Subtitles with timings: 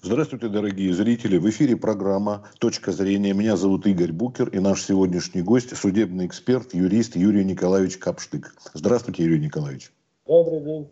[0.00, 1.38] Здравствуйте, дорогие зрители.
[1.38, 3.32] В эфире программа «Точка зрения».
[3.34, 8.54] Меня зовут Игорь Букер и наш сегодняшний гость– судебный эксперт, юрист Юрий Николаевич Капштык.
[8.74, 9.90] Здравствуйте, Юрий Николаевич.
[10.24, 10.88] Добрый день.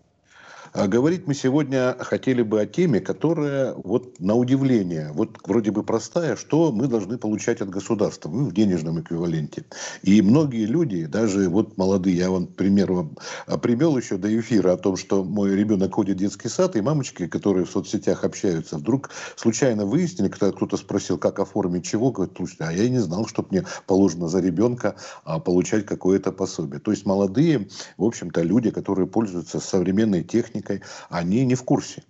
[0.72, 5.82] А говорить мы сегодня хотели бы о теме, которая, вот на удивление, вот вроде бы
[5.82, 9.64] простая, что мы должны получать от государства мы в денежном эквиваленте.
[10.02, 13.16] И многие люди, даже вот молодые, я вам пример вам
[13.62, 17.26] привел еще до эфира о том, что мой ребенок ходит в детский сад, и мамочки,
[17.26, 22.64] которые в соцсетях общаются, вдруг случайно выяснили, когда кто-то спросил, как оформить чего, говорят, слушайте,
[22.64, 26.80] а я и не знал, что мне положено за ребенка а, получать какое-то пособие.
[26.80, 32.02] То есть молодые, в общем-то, люди, которые пользуются современной техникой, техникой, они не в курсе.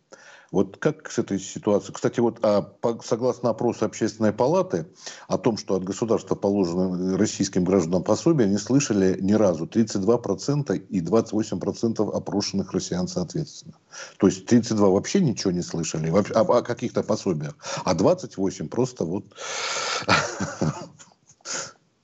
[0.53, 1.93] Вот как с этой ситуацией?
[1.93, 4.87] Кстати, вот а, по, согласно опросу Общественной палаты
[5.27, 11.01] о том, что от государства положено российским гражданам пособие, не слышали ни разу 32% и
[11.01, 13.75] 28% опрошенных россиян соответственно.
[14.19, 19.25] То есть 32 вообще ничего не слышали о, о каких-то пособиях, а 28 просто вот...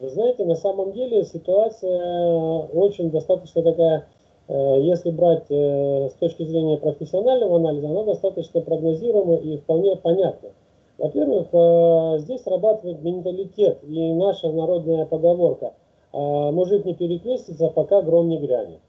[0.00, 2.26] Вы знаете, на самом деле ситуация
[2.72, 4.08] очень достаточно такая
[4.48, 10.50] если брать э, с точки зрения профессионального анализа, она достаточно прогнозируема и вполне понятна.
[10.98, 15.74] Во-первых, э, здесь срабатывает менталитет и наша народная поговорка
[16.12, 18.80] «мужик не перекрестится, пока гром не грянет».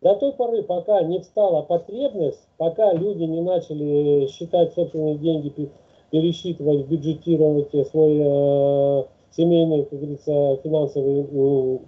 [0.00, 5.70] До той поры, пока не встала потребность, пока люди не начали считать собственные деньги,
[6.10, 11.80] пересчитывать, бюджетировать свой семейный, как говорится, финансовый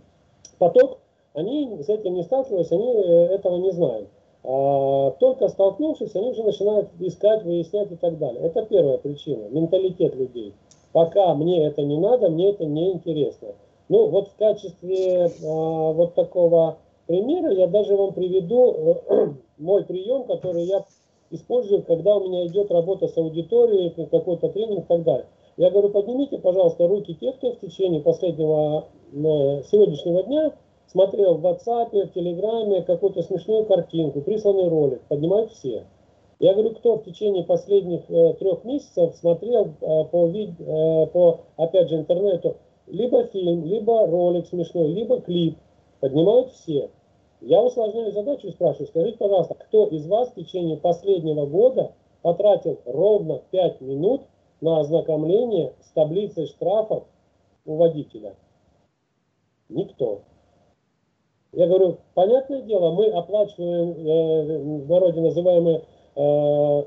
[0.58, 0.98] поток–
[1.36, 4.08] они с этим не сталкивались, они э, этого не знают.
[4.42, 8.42] А только столкнувшись, они уже начинают искать, выяснять и так далее.
[8.42, 10.54] Это первая причина, менталитет людей.
[10.92, 13.48] Пока мне это не надо, мне это не интересно.
[13.88, 19.28] Ну вот в качестве а, вот такого примера я даже вам приведу э,
[19.58, 20.84] мой прием, который я
[21.30, 25.26] использую, когда у меня идет работа с аудиторией, какой-то тренинг и так далее.
[25.58, 30.52] Я говорю, поднимите, пожалуйста, руки тех, кто в течение последнего э, сегодняшнего дня
[30.86, 35.84] смотрел в WhatsApp, в Телеграме какую-то смешную картинку, присланный ролик, поднимают все.
[36.38, 41.88] Я говорю, кто в течение последних э, трех месяцев смотрел э, по, э, по, опять
[41.88, 42.56] же, интернету,
[42.86, 45.56] либо фильм, либо ролик смешной, либо клип,
[46.00, 46.90] поднимают все.
[47.40, 52.80] Я усложняю задачу и спрашиваю, скажите, пожалуйста, кто из вас в течение последнего года потратил
[52.84, 54.22] ровно 5 минут
[54.60, 57.04] на ознакомление с таблицей штрафов
[57.64, 58.34] у водителя?
[59.68, 60.20] Никто.
[61.56, 65.84] Я говорю, понятное дело, мы оплачиваем э, в народе называемые
[66.14, 66.82] э,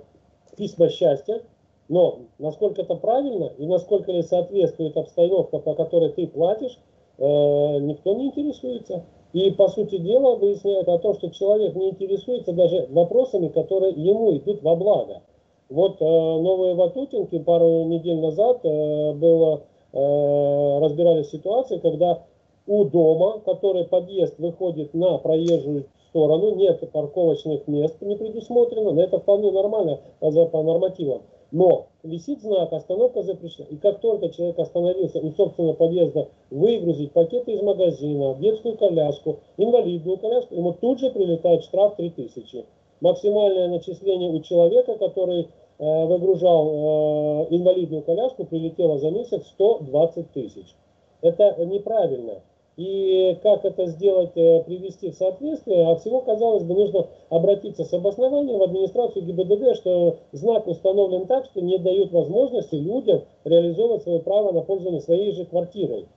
[0.57, 1.41] письма счастья,
[1.87, 6.77] но насколько это правильно и насколько ли соответствует обстановка, по которой ты платишь,
[7.17, 9.05] э, никто не интересуется.
[9.33, 14.37] И, по сути дела, выясняет о том, что человек не интересуется даже вопросами, которые ему
[14.37, 15.23] идут во благо.
[15.69, 19.63] Вот э, новые Ватутинки пару недель назад э, было,
[19.93, 22.23] э, разбирались ситуации, когда
[22.69, 29.19] у дома, который подъезд выходит на проезжую сторону, нет парковочных мест не предусмотрено, но это
[29.19, 31.23] вполне нормально по нормативам.
[31.51, 33.65] Но висит знак «Остановка запрещена».
[33.71, 40.17] И как только человек остановился у собственного подъезда выгрузить пакеты из магазина, детскую коляску, инвалидную
[40.17, 42.65] коляску, ему тут же прилетает штраф 3000.
[43.01, 45.47] Максимальное начисление у человека, который
[45.79, 50.75] э, выгружал э, инвалидную коляску, прилетело за месяц 120 тысяч.
[51.21, 52.43] Это неправильно
[52.79, 57.91] и как это сделать, э, привести в соответствие, а всего, казалось бы, нужно обратиться с
[57.91, 64.19] обоснованием в администрацию ГИБДД, что знак установлен так, что не дают возможности людям реализовывать свое
[64.19, 66.07] право на пользование своей же квартирой.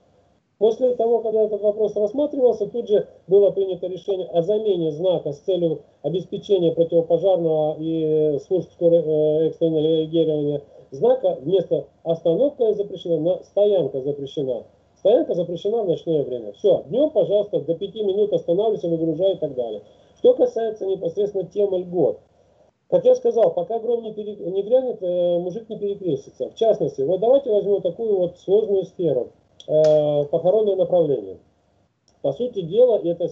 [0.59, 5.41] После того, когда этот вопрос рассматривался, тут же было принято решение о замене знака с
[5.41, 10.63] целью обеспечения противопожарного и служб скорой, э, экстренного реагирования
[10.93, 14.63] знака вместо остановка запрещена на стоянка запрещена.
[15.03, 16.53] Стоянка запрещена в ночное время.
[16.53, 19.83] Все, днем, пожалуйста, до 5 минут останавливайся, выгружай и так далее.
[20.19, 22.21] Что касается непосредственно темы льгот.
[22.89, 24.37] Как я сказал, пока гром не, пере...
[24.37, 26.51] не грянет, э, мужик не перекрестится.
[26.51, 29.31] В частности, вот давайте возьмем такую вот сложную сферу.
[29.67, 31.39] Э, похоронное направление.
[32.21, 33.29] По сути дела, это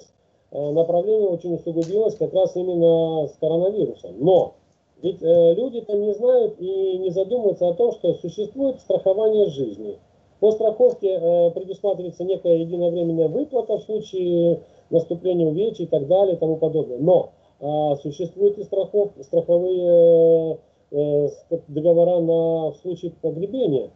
[0.50, 4.16] э, направление очень усугубилось как раз именно с коронавирусом.
[4.18, 4.54] Но
[5.02, 10.00] ведь э, люди-то не знают и не задумываются о том, что существует страхование жизни–
[10.40, 16.38] по страховке э, предусматривается некая единовременная выплата в случае наступления увечий и так далее и
[16.38, 16.98] тому подобное.
[16.98, 20.58] Но э, существуют и страхов, страховые
[20.90, 21.28] э,
[21.68, 23.90] договора на в случае погребения.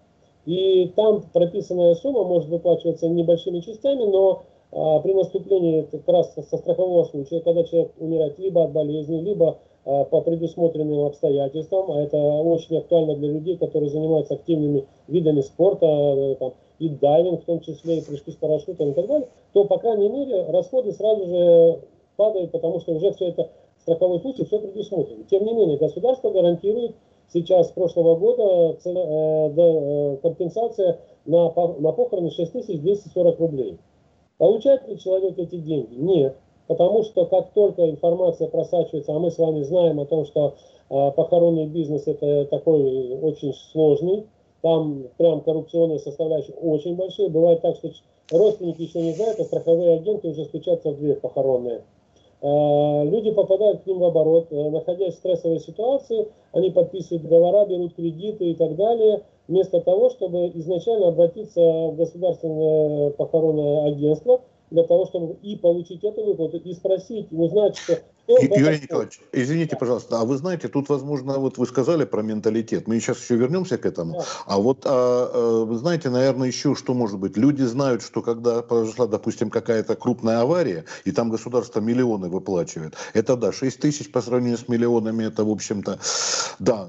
[0.47, 4.43] И там прописанная сумма может выплачиваться небольшими частями, но
[4.73, 9.51] а, при наступлении как раз со страхового случая, когда человек умирает либо от болезни, либо
[9.51, 15.87] а, по предусмотренным обстоятельствам, а это очень актуально для людей, которые занимаются активными видами спорта,
[15.87, 19.65] э, там, и дайвинг в том числе, и прыжки с парашютом и так далее, то,
[19.65, 21.81] по крайней мере, расходы сразу же
[22.17, 23.51] падают, потому что уже все это,
[23.81, 25.25] страховой случай, все предусмотрено.
[25.25, 26.95] Тем не менее, государство гарантирует
[27.33, 33.79] сейчас с прошлого года цена, э, э, компенсация на, на похороны 6240 рублей.
[34.39, 35.95] Получает ли человек эти деньги?
[35.95, 36.37] Нет.
[36.67, 40.55] Потому что как только информация просачивается, а мы с вами знаем о том, что
[40.91, 44.27] э, похоронный бизнес это такой очень сложный,
[44.63, 47.29] там прям коррупционные составляющие очень большие.
[47.29, 47.91] Бывает так, что
[48.31, 51.83] родственники еще не знают, а страховые агенты уже стучатся в дверь похоронные.
[52.41, 57.67] Э, люди попадают к ним в оборот, э, находясь в стрессовой ситуации, они подписывают договора,
[57.67, 64.41] берут кредиты и так далее, вместо того, чтобы изначально обратиться в государственное похоронное агентство
[64.75, 70.21] для того, чтобы и получить эту выплату, и спросить, узнать, что Юрий Николаевич, извините, пожалуйста,
[70.21, 73.85] а вы знаете, тут, возможно, вот вы сказали про менталитет, мы сейчас еще вернемся к
[73.85, 74.25] этому, да.
[74.47, 78.63] а вот, а, а, вы знаете, наверное, еще что может быть, люди знают, что когда
[78.63, 84.23] произошла, допустим, какая-то крупная авария, и там государство миллионы выплачивает, это да, 6 тысяч по
[84.23, 85.99] сравнению с миллионами, это, в общем-то,
[86.59, 86.89] да,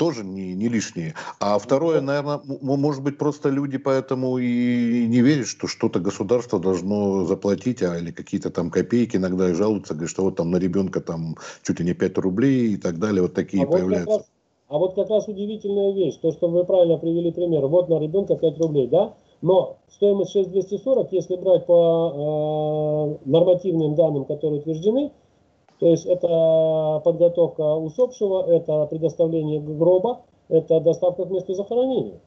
[0.00, 1.14] тоже не, не лишние.
[1.40, 7.26] А второе, наверное, может быть, просто люди поэтому и не верят, что что-то государство должно
[7.26, 11.00] заплатить, а или какие-то там копейки иногда и жалуются, говорят, что вот там на ребенка
[11.00, 14.10] там чуть ли не 5 рублей и так далее, вот такие а появляются.
[14.10, 14.26] Вот раз,
[14.68, 18.36] а вот как раз удивительная вещь, то, что вы правильно привели пример, вот на ребенка
[18.36, 19.14] 5 рублей, да?
[19.42, 25.10] Но стоимость 6240, если брать по э, нормативным данным, которые утверждены,
[25.80, 32.20] то есть это подготовка усопшего, это предоставление гроба, это доставка к месту захоронения.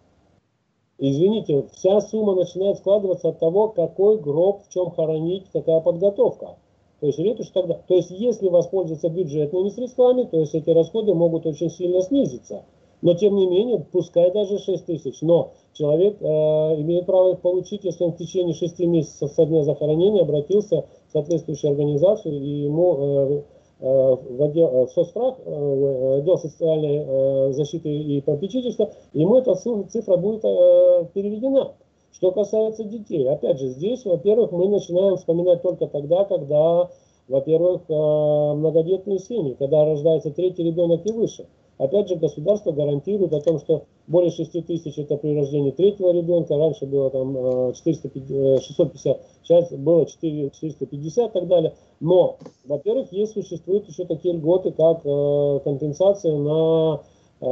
[0.97, 6.57] Извините, вся сумма начинает складываться от того, какой гроб, в чем хоронить, какая подготовка.
[7.03, 11.45] То есть ретушь тогда, то есть если воспользоваться бюджетными средствами, то есть эти расходы могут
[11.45, 12.63] очень сильно снизиться.
[13.01, 17.83] Но тем не менее, пускай даже 6 тысяч, но человек э, имеет право их получить,
[17.83, 22.95] если он в течение 6 месяцев со дня захоронения обратился в соответствующую организацию и ему
[22.95, 23.41] э,
[23.81, 29.55] э, в отдел, э, в соцстрах, э, отдел социальной э, защиты и попечительства, ему эта
[29.55, 31.73] цифра будет э, переведена.
[32.13, 36.89] Что касается детей, опять же, здесь, во-первых, мы начинаем вспоминать только тогда, когда,
[37.27, 41.47] во-первых, э, многодетные семьи, когда рождается третий ребенок и выше.
[41.79, 46.55] Опять же, государство гарантирует о том, что более 6 тысяч это при рождении третьего ребенка,
[46.55, 51.73] раньше было там 450, 650, э, сейчас было 4, 450 и так далее.
[51.99, 57.01] Но, во-первых, есть, существуют еще такие льготы, как э, компенсация на
[57.41, 57.45] э,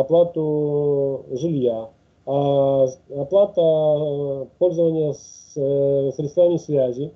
[0.00, 1.90] оплату жилья,
[2.26, 2.86] э,
[3.16, 7.12] оплата пользования с, э, средствами связи.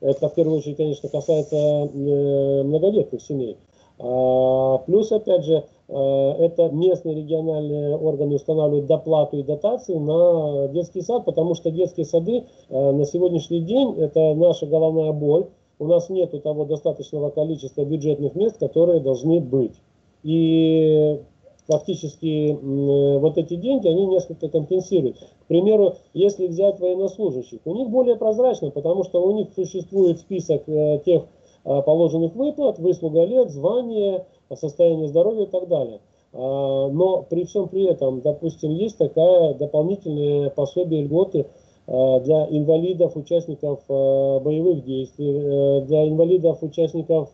[0.00, 3.56] Это в первую очередь, конечно, касается э, многодетных семей.
[3.98, 11.02] А, плюс, опять же, э, это местные региональные органы устанавливают доплату и дотации на детский
[11.02, 15.46] сад, потому что детские сады э, на сегодняшний день это наша головная боль.
[15.78, 19.74] У нас нет того достаточного количества бюджетных мест, которые должны быть.
[20.22, 21.20] И
[21.66, 25.18] фактически э, вот эти деньги, они несколько компенсируют.
[25.18, 30.64] К примеру, если взять военнослужащих, у них более прозрачно, потому что у них существует список
[31.04, 31.24] тех
[31.64, 36.00] Э, положенных выплат, выслуга лет, звание, состояние здоровья и так далее.
[36.34, 41.46] А, но при всем при этом, допустим, есть такая дополнительное пособие льготы
[41.86, 47.30] э, для инвалидов, участников э, боевых действий, для инвалидов, участников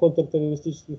[0.00, 0.98] контртеррористических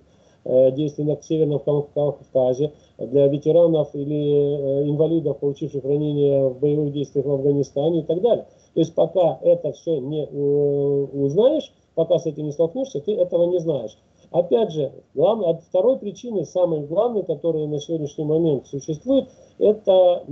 [0.74, 1.60] действий на Северном
[1.94, 8.46] Кавказе, для ветеранов или инвалидов, получивших ранения в боевых действиях в Афганистане и так далее.
[8.74, 13.60] То есть пока это все не узнаешь, пока с этим не столкнешься, ты этого не
[13.60, 13.98] знаешь.
[14.32, 19.27] Опять же, главное, от второй причины, самой главной, которая на сегодняшний момент существует,
[19.58, 20.24] это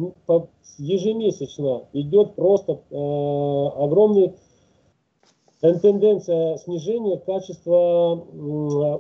[0.78, 4.34] ежемесячно идет просто э, огромный
[5.62, 8.26] тенденция снижения качества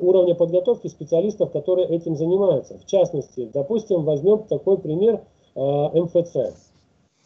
[0.01, 2.77] уровня подготовки специалистов, которые этим занимаются.
[2.77, 5.21] В частности, допустим, возьмем такой пример
[5.55, 6.55] э, МФЦ.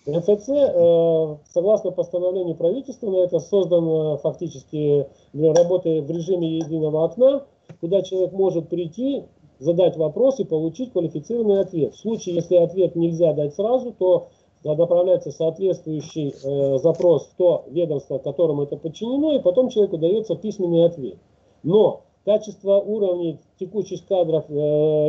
[0.06, 7.44] МФЦ, э, согласно постановлению правительства, это создано фактически для работы в режиме единого окна,
[7.80, 9.24] куда человек может прийти,
[9.60, 11.94] задать вопрос и получить квалифицированный ответ.
[11.94, 14.30] В случае, если ответ нельзя дать сразу, то
[14.64, 20.86] направляется соответствующий э, запрос в то ведомство, которому это подчинено, и потом человеку дается письменный
[20.86, 21.18] ответ.
[21.64, 24.54] Но качество уровней текущих кадров э,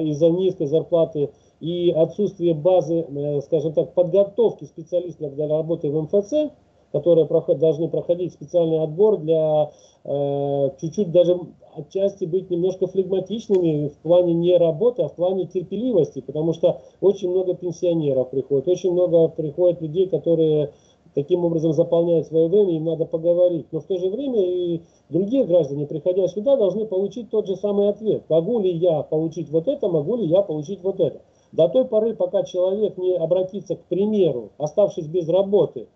[0.04, 1.30] из-за низкой зарплаты
[1.60, 6.52] и отсутствие базы, э, скажем так, подготовки специалистов для работы в МФЦ
[6.92, 9.70] которые проход, должны проходить специальный отбор для
[10.04, 11.38] э, чуть-чуть даже
[11.74, 17.30] отчасти быть немножко флегматичными в плане не работы, а в плане терпеливости, потому что очень
[17.30, 20.72] много пенсионеров приходит, очень много приходит людей, которые
[21.14, 23.66] таким образом заполняют свое время, им надо поговорить.
[23.72, 27.88] Но в то же время и другие граждане, приходя сюда, должны получить тот же самый
[27.88, 28.24] ответ.
[28.28, 31.20] Могу ли я получить вот это, могу ли я получить вот это.
[31.52, 35.86] До той поры, пока человек не обратится, к примеру, оставшись без работы,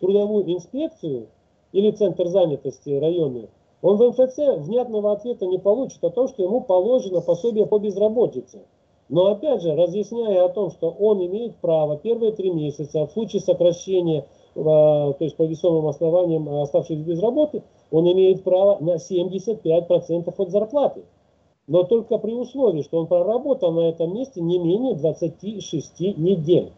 [0.00, 1.28] трудовую инспекцию
[1.72, 3.48] или центр занятости районный,
[3.82, 8.62] он в МФЦ внятного ответа не получит о том, что ему положено пособие по безработице.
[9.08, 13.40] Но опять же, разъясняя о том, что он имеет право первые три месяца в случае
[13.40, 14.26] сокращения
[14.56, 20.34] а, то есть по весомым основаниям а, оставшись без работы, он имеет право на 75%
[20.36, 21.02] от зарплаты.
[21.66, 26.72] Но только при условии, что он проработал на этом месте не менее 26 недель.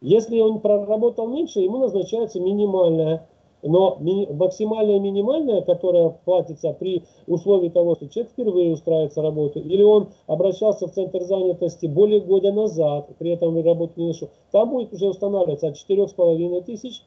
[0.00, 3.26] Если он проработал меньше, ему назначается минимальная
[3.62, 9.82] но ми максимальная минимальная, которая платится при условии того, что человек впервые устраивается работу, или
[9.82, 14.92] он обращался в центр занятости более года назад, при этом работу не нашел, там будет
[14.92, 17.02] уже устанавливаться от 4,5 тысяч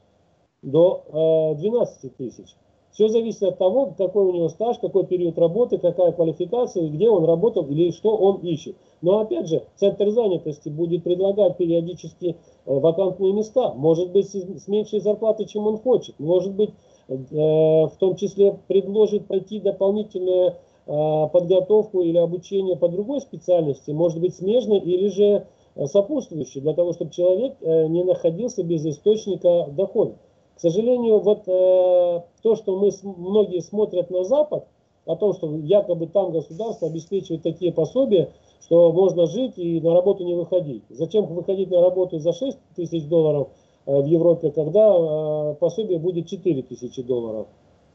[0.62, 2.56] до э, 12 тысяч.
[2.92, 7.24] Все зависит от того, какой у него стаж, какой период работы, какая квалификация, где он
[7.24, 8.76] работал или что он ищет.
[9.02, 13.74] Но опять же, центр занятости будет предлагать периодически э, вакантные места.
[13.74, 16.20] Может быть, с меньшей зарплатой, чем он хочет.
[16.20, 16.72] Может быть,
[17.08, 20.56] э, в том числе предложит пойти дополнительную
[20.86, 23.92] э, подготовку или обучение по другой специальности.
[23.92, 25.48] Может быть, смежной или же
[25.86, 30.18] сопутствующей, для того, чтобы человек не находился без источника дохода.
[30.62, 34.68] К сожалению, вот э, то, что мы многие смотрят на Запад,
[35.08, 38.30] о том, что якобы там государство обеспечивает такие пособия,
[38.62, 40.84] что можно жить и на работу не выходить.
[40.90, 43.48] Зачем выходить на работу за 6 тысяч долларов
[43.88, 47.48] э, в Европе, когда э, пособие будет 4 тысячи долларов?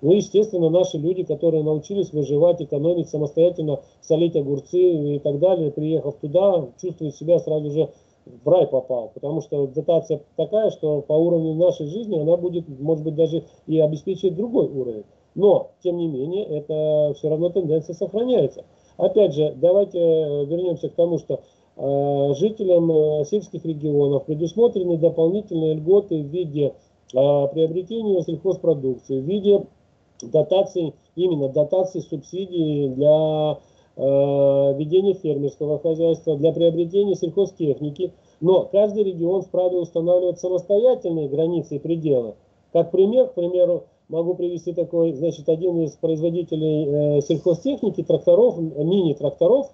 [0.02, 6.16] Ну, естественно, наши люди, которые научились выживать, экономить самостоятельно, солить огурцы и так далее, приехав
[6.16, 7.90] туда, чувствуют себя сразу же
[8.26, 13.04] в рай попал, потому что дотация такая, что по уровню нашей жизни она будет, может
[13.04, 15.04] быть, даже и обеспечивать другой уровень.
[15.34, 18.64] Но, тем не менее, это все равно тенденция сохраняется.
[18.96, 21.40] Опять же, давайте э, вернемся к тому, что
[21.76, 26.72] э, жителям э, сельских регионов предусмотрены дополнительные льготы в виде
[27.14, 29.66] э, приобретения сельхозпродукции, в виде
[30.22, 33.58] дотаций, именно дотаций, субсидий для
[33.96, 38.12] ведения фермерского хозяйства, для приобретения сельхозтехники.
[38.40, 42.34] Но каждый регион вправе устанавливать самостоятельные границы и пределы.
[42.72, 49.72] Как пример, к примеру, могу привести такой, значит, один из производителей э, сельхозтехники, тракторов, мини-тракторов,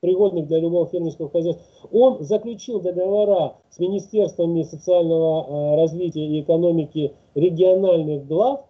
[0.00, 7.12] пригодных для любого фермерского хозяйства, он заключил договора с Министерствами социального э, развития и экономики
[7.34, 8.64] региональных глав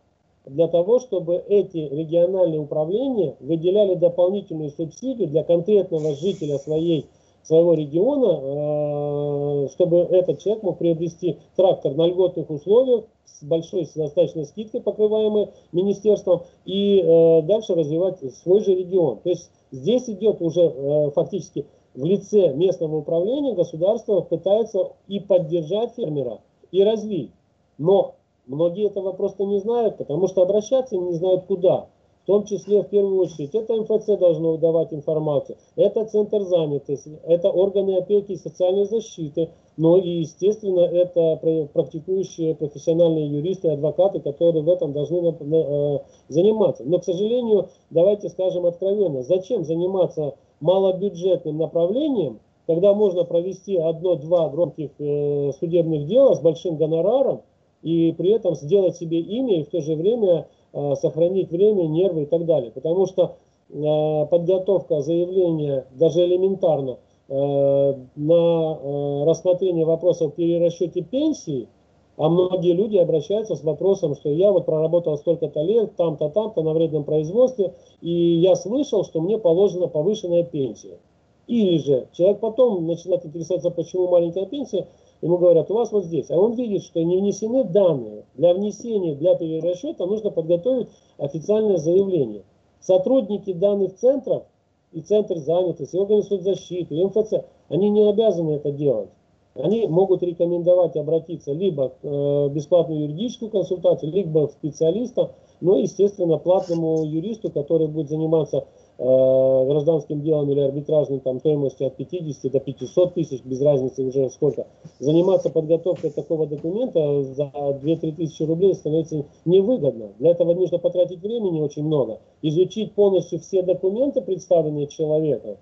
[0.47, 7.07] для того, чтобы эти региональные управления выделяли дополнительную субсидию для конкретного жителя своей,
[7.43, 13.93] своего региона, э, чтобы этот человек мог приобрести трактор на льготных условиях с большой с
[13.95, 19.19] достаточной скидкой, покрываемой министерством, и э, дальше развивать свой же регион.
[19.19, 25.95] То есть здесь идет уже э, фактически в лице местного управления государство пытается и поддержать
[25.95, 27.33] фермера, и развить.
[27.79, 28.15] Но
[28.51, 31.87] Многие этого просто не знают, потому что обращаться не знают куда.
[32.25, 37.49] В том числе, в первую очередь, это МФЦ должно давать информацию, это центр занятости, это
[37.49, 44.69] органы опеки и социальной защиты, но и, естественно, это практикующие профессиональные юристы, адвокаты, которые в
[44.69, 46.83] этом должны э, заниматься.
[46.85, 54.91] Но, к сожалению, давайте скажем откровенно, зачем заниматься малобюджетным направлением, когда можно провести одно-два громких
[54.99, 57.43] э, судебных дела с большим гонораром,
[57.83, 62.23] и при этом сделать себе имя и в то же время э, сохранить время, нервы
[62.23, 62.71] и так далее.
[62.71, 63.37] Потому что
[63.71, 71.69] э, подготовка заявления, даже элементарно, э, на рассмотрение вопросов перерасчете пенсии,
[72.17, 76.75] а многие люди обращаются с вопросом, что я вот проработал столько-то лет, там-то, там-то на
[76.75, 77.73] вредном производстве,
[78.03, 80.99] и я слышал, что мне положена повышенная пенсия.
[81.47, 84.87] Или же человек потом начинает интересоваться, почему маленькая пенсия,
[85.23, 88.25] ему говорят, у вас вот здесь, а он видит, что не внесены данные.
[88.35, 92.43] Для внесения, для перерасчета нужно подготовить официальное заявление.
[92.81, 94.45] Сотрудники данных центров
[94.93, 99.11] и Центр занятости, органы соцзащиты, МФЦ, они не обязаны это делать.
[99.55, 106.39] Они могут рекомендовать обратиться либо к э, бесплатную юридическую консультацию, либо к специалистам, но, естественно,
[106.39, 108.67] платному юристу, который будет заниматься
[109.01, 114.67] гражданским делом или арбитражным там стоимостью от 50 до 500 тысяч, без разницы уже сколько,
[114.99, 120.11] заниматься подготовкой такого документа за 2-3 тысячи рублей становится невыгодно.
[120.19, 125.57] Для этого нужно потратить времени очень много, изучить полностью все документы, представленные человеком,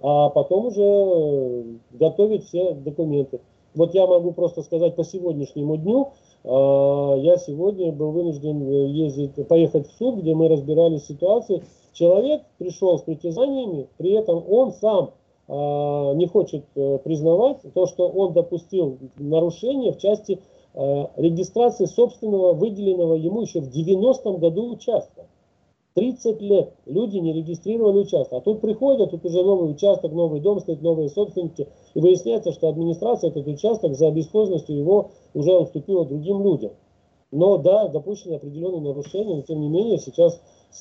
[0.00, 3.40] а потом уже э, готовить все документы.
[3.74, 9.88] Вот я могу просто сказать по сегодняшнему дню, э, я сегодня был вынужден ездить, поехать
[9.88, 15.10] в суд, где мы разбирали ситуацию, Человек пришел с притязаниями, при этом он сам
[15.46, 20.40] э, не хочет э, признавать то, что он допустил нарушение в части
[20.72, 25.26] э, регистрации собственного выделенного ему еще в 90-м году участка.
[25.94, 28.38] 30 лет люди не регистрировали участок.
[28.38, 31.68] А тут приходят, тут уже новый участок, новый дом стоит, новые собственники.
[31.94, 36.72] И выясняется, что администрация этот участок за бесхозностью его уже уступила другим людям.
[37.30, 40.40] Но да, допущены определенные нарушения, но тем не менее сейчас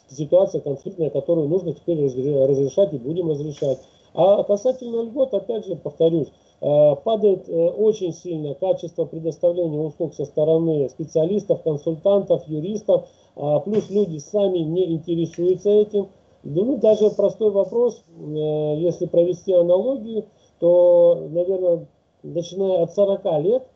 [0.09, 3.79] ситуация конфликтная, которую нужно теперь разрешать и будем разрешать.
[4.13, 6.27] А касательно льгот, опять же, повторюсь,
[6.59, 13.89] э, падает э, очень сильно качество предоставления услуг со стороны специалистов, консультантов, юристов, а плюс
[13.89, 16.09] люди сами не интересуются этим.
[16.43, 20.25] Ну, даже простой вопрос, э, если провести аналогию,
[20.59, 21.87] то, наверное,
[22.23, 23.67] начиная от 40 лет,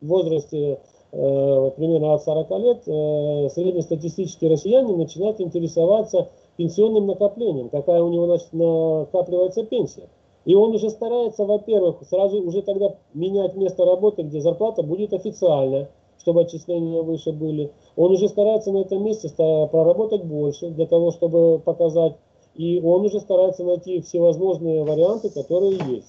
[0.00, 0.80] в возрасте
[1.16, 8.26] Э, примерно от 40 лет, э, среднестатистический россиянин начинает интересоваться пенсионным накоплением, какая у него
[8.50, 10.08] накапливается пенсия.
[10.44, 15.88] И он уже старается, во-первых, сразу уже тогда менять место работы, где зарплата будет официальная,
[16.24, 17.70] чтобы отчисления выше были.
[17.96, 22.14] Он уже старается на этом месте проработать больше, для того, чтобы показать.
[22.54, 26.08] И он уже старается найти всевозможные варианты, которые есть.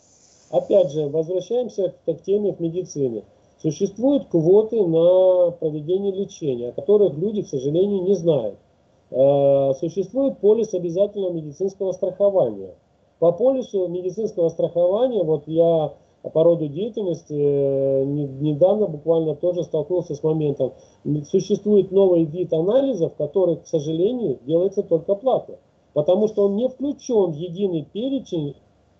[0.51, 3.23] Опять же, возвращаемся к, теме к медицине.
[3.61, 8.55] Существуют квоты на проведение лечения, о которых люди, к сожалению, не знают.
[9.11, 12.75] Э, существует полис обязательного медицинского страхования.
[13.19, 15.93] По полису медицинского страхования, вот я
[16.33, 20.73] по роду деятельности э, недавно буквально тоже столкнулся с моментом,
[21.29, 25.55] существует новый вид анализов, который, к сожалению, делается только платно,
[25.93, 28.55] потому что он не включен в единый перечень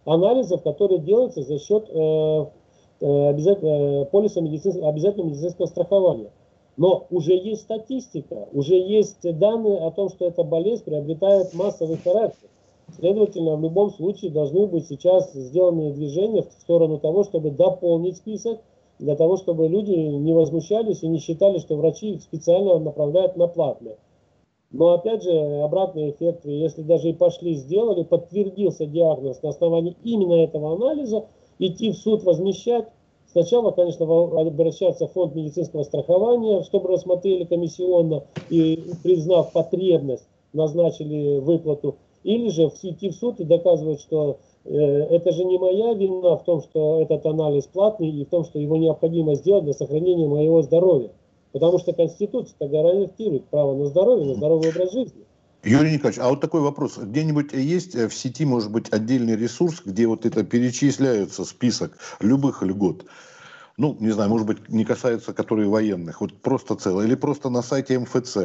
[0.05, 2.46] анализов, которые делаются за счет э,
[3.01, 6.32] Э, обязательно, э, полиса медицинского, обязательного медицинского страхования.
[6.78, 12.50] Но уже есть статистика, уже есть данные о том, что эта болезнь приобретает массовый характер.
[12.93, 18.60] Следовательно, в любом случае должны быть сейчас сделаны движения в сторону того, чтобы дополнить список,
[19.00, 23.48] для того, чтобы люди не возмущались и не считали, что врачи их специально направляют на
[23.48, 23.98] платное.
[24.71, 30.34] Но опять же, обратный эффект, если даже и пошли, сделали, подтвердился диагноз на основании именно
[30.34, 31.26] этого анализа,
[31.60, 32.88] идти в суд возмещать.
[33.32, 41.95] Сначала, конечно, обращаться в фонд медицинского страхования, чтобы рассмотрели комиссионно и, признав потребность, назначили выплату.
[42.26, 46.44] Или же идти в суд и доказывать, что э, это же не моя вина в
[46.44, 50.64] том, что этот анализ платный и в том, что его необходимо сделать для сохранения моего
[50.64, 51.12] здоровья.
[51.52, 55.22] Потому что Конституция гарантирует право на здоровье, на здоровый образ жизни.
[55.64, 56.98] Юрий Николаевич, а вот такой вопрос.
[56.98, 62.64] Где-нибудь есть э, в сети, может быть, отдельный ресурс, где вот это перечисляются список любых
[62.64, 63.06] льгот?
[63.78, 67.62] Ну, не знаю, может быть, не касается которые военных, вот просто целое, или просто на
[67.62, 68.38] сайте МФЦ,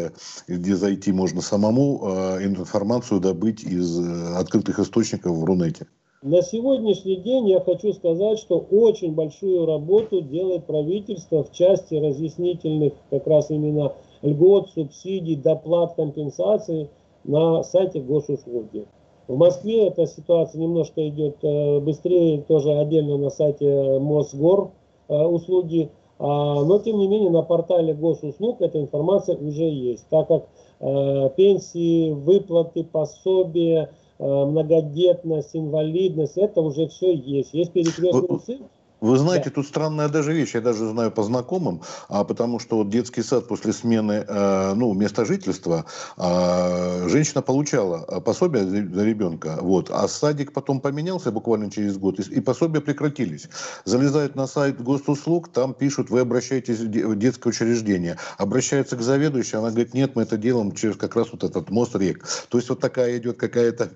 [0.49, 5.87] где зайти можно самому э, информацию добыть из э, открытых источников в Рунете.
[6.23, 12.93] На сегодняшний день я хочу сказать, что очень большую работу делает правительство в части разъяснительных
[13.11, 16.89] как раз именно льгот, субсидий, доплат, компенсаций–
[17.25, 18.87] на сайте госуслуги.
[19.29, 24.73] В Москве эта ситуация немножко идет э, быстрее, тоже отдельно на сайте Мосгор
[25.15, 30.49] услуги, а, но тем не менее на портале госуслуг эта информация уже есть, так как
[30.81, 37.55] э, пенсии, выплаты, пособия, многодетность, инвалидность, это уже все есть.
[37.55, 38.69] Есть перекрестные цифры.
[39.01, 39.55] Вы знаете, да.
[39.57, 43.49] тут странная даже вещь, я даже знаю по знакомым, а, потому что вот детский сад
[43.49, 45.87] после смены э, ну, места жительства
[46.17, 52.35] э, женщина получала пособие за ребенка, вот, а садик потом поменялся буквально через год, и,
[52.35, 53.49] и пособия прекратились.
[53.85, 58.19] Залезают на сайт госуслуг, там пишут, вы обращаетесь в детское учреждение.
[58.37, 61.97] Обращаются к заведующей, она говорит, нет, мы это делаем через как раз вот этот мост
[61.97, 62.27] рек.
[62.49, 63.91] То есть вот такая идет какая-то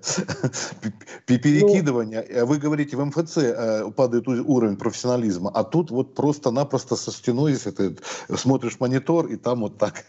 [1.25, 2.25] перекидывание.
[2.27, 5.51] Ну, вы говорите, в МФЦ э, падает уровень профессиональности профессионализма.
[5.53, 7.95] А тут вот просто-напросто со стеной, если ты
[8.35, 10.05] смотришь монитор, и там вот так.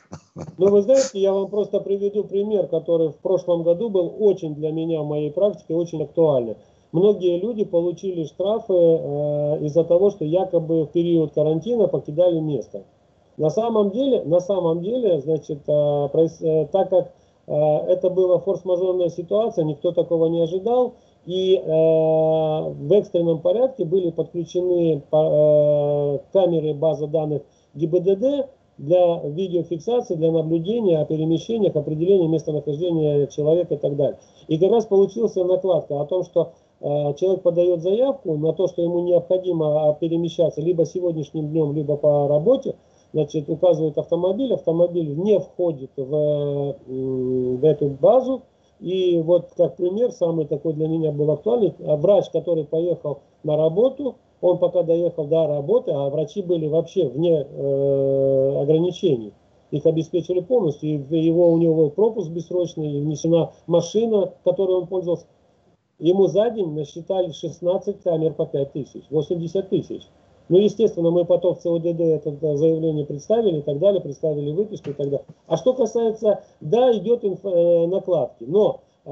[0.59, 4.70] Ну, вы знаете, я вам просто приведу пример, который в прошлом году был очень для
[4.70, 6.57] меня в моей практике очень актуальный.
[6.92, 12.85] Многие люди получили штрафы э, из-за того, что якобы в период карантина покидали место.
[13.37, 16.09] На самом деле, на самом деле, значит, э,
[16.40, 17.12] э, так как
[17.49, 20.94] это была форс-мажорная ситуация, никто такого не ожидал.
[21.27, 27.43] И э, в экстренном порядке были подключены э, камеры базы данных
[27.75, 34.19] ГИБДД для видеофиксации, для наблюдения о перемещениях, определения местонахождения человека и так далее.
[34.47, 38.83] И как раз получилась накладка о том, что э, человек подает заявку на то, что
[38.83, 42.77] ему необходимо перемещаться либо сегодняшним днем, либо по работе,
[43.12, 48.43] значит, указывает автомобиль, автомобиль не входит в, в эту базу,
[48.81, 53.57] и вот как пример, самый такой для меня был актуальный, а врач, который поехал на
[53.57, 59.33] работу, он пока доехал до работы, а врачи были вообще вне э, ограничений.
[59.71, 64.87] Их обеспечили полностью, и его, у него был пропуск бессрочный, и внесена машина, которой он
[64.87, 65.27] пользовался.
[65.99, 70.03] Ему за день насчитали 16 камер по 5 тысяч, 80 тысяч.
[70.48, 74.92] Ну, естественно, мы потом в ЦОДД это заявление представили и так далее, представили выписку и
[74.92, 75.26] так далее.
[75.46, 79.11] А что касается, да, идет инфо, э, накладки, но э,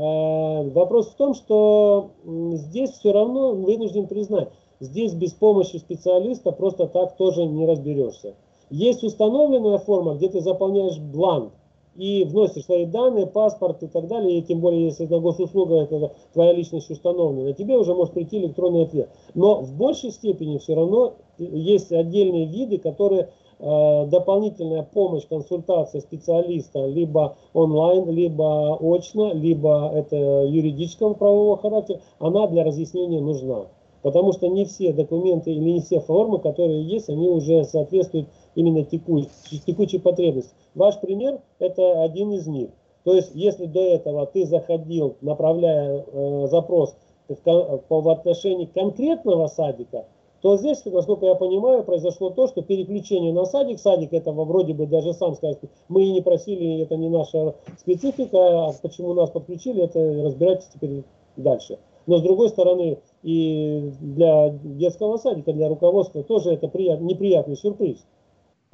[0.70, 7.16] вопрос в том, что здесь все равно вынужден признать, здесь без помощи специалиста просто так
[7.16, 8.34] тоже не разберешься.
[8.70, 11.52] Есть установленная форма, где ты заполняешь бланк,
[11.96, 16.12] и вносишь свои данные, паспорт и так далее, и тем более, если это госуслуга, это
[16.32, 19.10] твоя личность установлена, тебе уже может прийти электронный ответ.
[19.34, 26.86] Но в большей степени все равно есть отдельные виды, которые э, дополнительная помощь, консультация специалиста
[26.86, 33.66] либо онлайн, либо очно, либо это юридического правового характера, она для разъяснения нужна.
[34.02, 38.84] Потому что не все документы или не все формы, которые есть, они уже соответствуют именно
[38.84, 40.52] текущей, текущей потребности.
[40.74, 42.70] Ваш пример– это один из них.
[43.04, 46.96] То есть, если до этого ты заходил, направляя э, запрос
[47.28, 50.06] в, по, в отношении конкретного садика,
[50.40, 54.86] то здесь, насколько я понимаю, произошло то, что переключение на садик, садик этого вроде бы
[54.86, 59.82] даже сам скажет, мы и не просили, это не наша специфика, а почему нас подключили,
[59.82, 61.04] это разбирайтесь теперь
[61.36, 61.78] дальше.
[62.06, 68.04] Но с другой стороны, и для детского садика, для руководства тоже это прият, неприятный сюрприз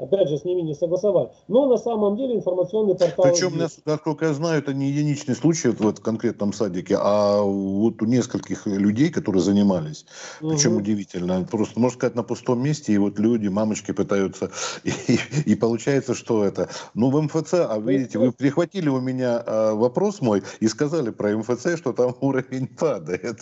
[0.00, 1.30] опять же, с ними не согласовали.
[1.48, 3.26] Но на самом деле информационный портал...
[3.26, 3.80] Причем, есть.
[3.84, 8.06] насколько я знаю, это не единичный случай вот в этом конкретном садике, а вот у
[8.06, 10.06] нескольких людей, которые занимались.
[10.40, 10.50] Угу.
[10.50, 11.46] Причем удивительно.
[11.50, 14.50] Просто, можно сказать, на пустом месте, и вот люди, мамочки пытаются...
[14.84, 16.68] И, и, и получается, что это...
[16.94, 21.36] Ну, в МФЦ, а видите, вы перехватили у меня а, вопрос мой и сказали про
[21.36, 23.38] МФЦ, что там уровень падает.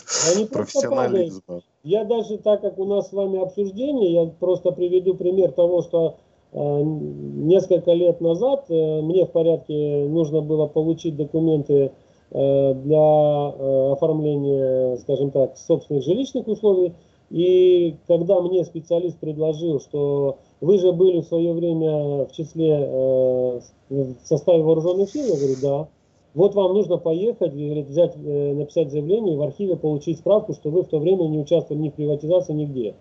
[0.53, 1.63] Профессионализма.
[1.85, 6.19] Я даже, так как у нас с вами обсуждение, я просто приведу пример того, что
[6.19, 11.93] Э, несколько лет назад э, мне в порядке нужно было получить документы
[12.31, 16.95] э, для оформления, скажем так, собственных жилищных условий.
[17.31, 24.15] И когда мне специалист предложил, что вы же были в свое время в числе, в
[24.25, 25.89] составе вооруженных сил, я говорю, да.
[26.33, 30.85] Вот вам нужно поехать, говорит, взять, написать заявление и в архиве получить справку, что вы
[30.85, 32.95] в то время не участвовали ни в приватизации, нигде.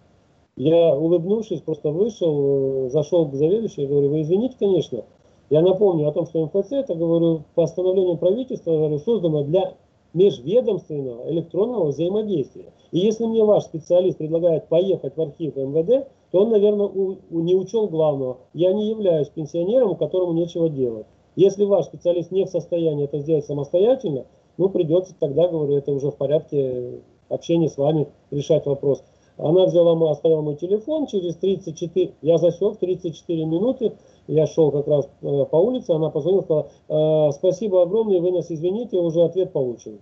[0.58, 5.06] Я, улыбнувшись, просто вышел, зашел к заведующей, говорю, вы извините, конечно,
[5.52, 9.76] я напомню о том, что МФЦ, это, говорю, постановление правительства, говорю, создано для
[10.16, 12.74] межведомственного электронного взаимодействия.
[12.92, 17.40] И если мне ваш специалист предлагает поехать в архив МВД, то он, наверное, у, у,
[17.40, 18.38] не учел главного.
[18.54, 21.06] Я не являюсь пенсионером, которому нечего делать.
[21.36, 24.26] Если ваш специалист не в состоянии это сделать самостоятельно,
[24.58, 29.04] ну, придется тогда, говорю, это уже в порядке общения с вами решать вопрос.
[29.38, 33.94] Она взяла, оставила мой телефон, через 34, я засек, 34 минуты,
[34.28, 38.52] я шел как раз э, по улице, она позвонила, сказала, э, спасибо огромное, вы нас
[38.52, 40.00] извините, уже ответ получен.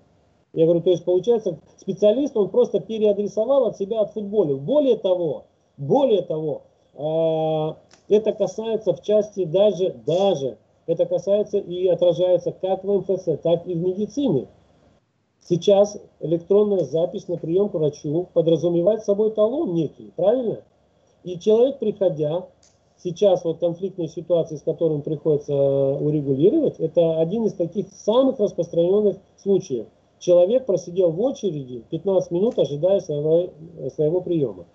[0.54, 4.58] Я говорю, то есть получается, специалист, он просто переадресовал от себя, отфутболил.
[4.58, 5.44] Более того,
[5.76, 6.62] более того,
[6.94, 13.68] э, это касается в части даже, даже, это касается и отражается как в МФЦ, так
[13.68, 14.48] и в медицине.
[15.48, 20.62] Сейчас электронная запись на прием к врачу подразумевает собой талон некий, правильно?
[21.24, 22.48] И человек, приходя,
[22.98, 29.18] сейчас вот конфликтные ситуации, с которыми приходится э, урегулировать, это один из таких самых распространенных
[29.38, 29.86] случаев.
[30.18, 33.52] Человек просидел в очереди 15 минут, ожидая своего,
[33.94, 34.66] своего приема.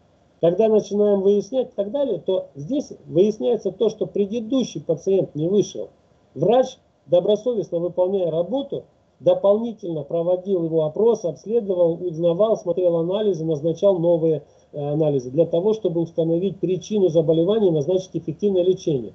[0.41, 5.89] Когда начинаем выяснять и так далее, то здесь выясняется то, что предыдущий пациент не вышел.
[6.35, 8.85] Врач, добросовестно выполняя работу,
[9.21, 16.01] дополнительно проводил его опрос, обследовал, узнавал, смотрел анализы, назначал новые э, анализы для того, чтобы
[16.01, 19.13] установить причину заболевания и назначить эффективное лечение.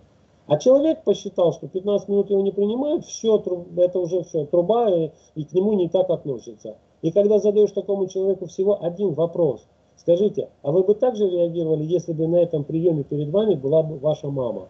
[0.48, 3.44] А человек посчитал, что 15 минут его не принимают, все,
[3.78, 4.92] это уже все, труба,
[5.34, 6.78] и, к нему не так относятся.
[7.02, 9.66] И когда задаешь такому человеку всего один вопрос,
[9.96, 13.82] скажите, а вы бы так же реагировали, если бы на этом приеме перед вами была
[13.82, 14.68] бы ваша мама?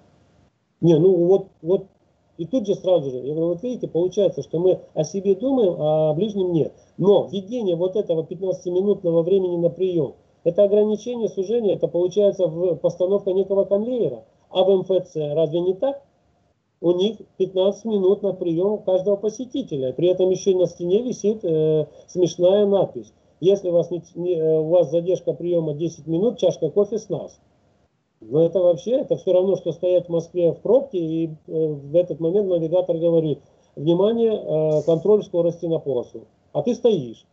[0.79, 1.87] Не, ну вот, вот
[2.37, 5.75] И тут же сразу же, я говорю, вот видите, получается, что мы о себе думаем,
[5.79, 6.73] а о ближнем нет.
[6.97, 12.47] Но введение вот этого 15-минутного времени на прием, это ограничение сужения, это получается
[12.81, 14.25] постановка некого конвейера.
[14.49, 16.01] А в МФЦ разве не так?
[16.81, 19.93] У них 15 минут на прием каждого посетителя.
[19.93, 23.11] При этом еще на стене висит э, смешная надпись.
[23.39, 27.09] Если у вас, не, не, э, у вас задержка приема 10 минут, чашка кофе с
[27.09, 27.39] нас.
[28.29, 31.95] Но это вообще, это все равно, что стоять в Москве в пробке, и э, в
[31.95, 33.39] этот момент навигатор говорит,
[33.75, 36.25] внимание, э, контроль скорости на полосу.
[36.53, 37.25] А ты стоишь.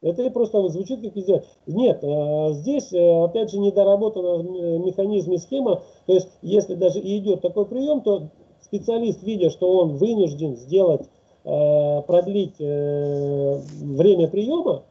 [0.00, 1.42] Это просто звучит как везде.
[1.66, 5.82] Нет, э, здесь, опять же, недоработана э, механизм и схема.
[6.06, 8.28] То есть, если даже и идет такой прием, то
[8.60, 11.08] специалист, видя, что он вынужден сделать,
[11.44, 14.82] продлить время приема,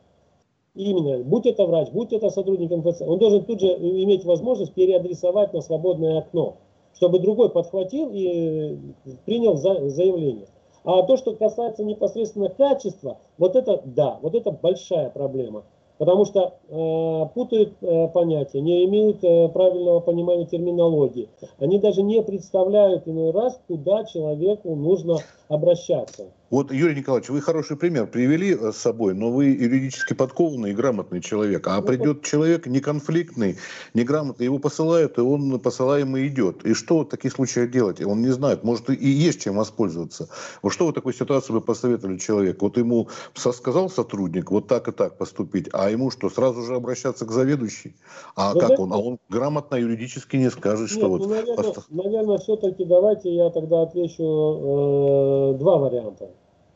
[0.77, 5.53] именно, будь это врач, будь это сотрудник МФЦ, он должен тут же иметь возможность переадресовать
[5.53, 6.55] на свободное окно,
[6.95, 8.77] чтобы другой подхватил и
[9.25, 10.47] принял за, заявление.
[10.83, 15.63] А то, что касается непосредственно качества, вот это да, вот это большая проблема.
[15.97, 21.27] Потому что э, путают э, понятия, не имеют э, правильного понимания терминологии.
[21.57, 25.17] Они даже не представляют иной раз, куда человеку нужно
[25.49, 26.27] обращаться.
[26.49, 30.73] Вот, Юрий Николаевич, вы хороший пример привели э, с собой, но вы юридически подкованный и
[30.73, 31.67] грамотный человек.
[31.67, 33.57] А ну, придет человек неконфликтный,
[33.93, 36.65] неграмотный, его посылают, и он посылаемый идет.
[36.65, 38.01] И что в таких случаях делать?
[38.01, 40.29] Он не знает, может и есть чем воспользоваться.
[40.61, 42.67] Вот что в такой ситуации вы посоветовали человеку?
[42.67, 47.25] Вот ему сказал сотрудник вот так и так поступить, а ему что, сразу же обращаться
[47.25, 47.97] к заведующей?
[48.37, 48.93] А ну, как он?
[48.93, 51.29] А он грамотно юридически не скажет, Нет, что ну, вот...
[51.29, 51.87] Наверное, пост...
[51.89, 56.29] наверное все-таки давайте я тогда отвечу э, два варианта.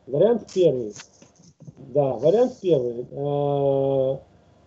[0.06, 0.92] Вариант первый.
[1.94, 3.06] Да, вариант первый.
[3.12, 4.20] А,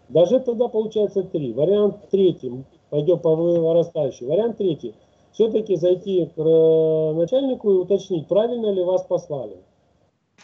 [0.10, 1.54] даже тогда получается три.
[1.54, 2.64] Вариант третий.
[2.90, 4.28] Пойдем по вырастающей.
[4.28, 4.94] Вариант третий.
[5.32, 9.58] Все-таки зайти к э, начальнику и уточнить, правильно ли вас послали.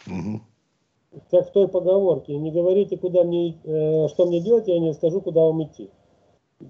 [0.06, 0.42] Угу.
[1.30, 5.22] Как в той поговорке, не говорите, куда мне, э, что мне делать, я не скажу,
[5.22, 5.90] куда вам идти.